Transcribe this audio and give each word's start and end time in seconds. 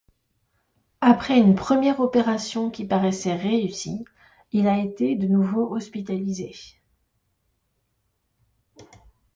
Après 1.01 1.37
une 1.37 1.53
première 1.53 1.99
opération 1.99 2.71
qui 2.71 2.85
paraissait 2.85 3.35
réussie, 3.35 4.03
il 4.51 4.65
a 4.67 4.79
été 4.79 5.15
de 5.15 5.27
nouveau 5.27 5.75
hospitalisé. 5.75 6.55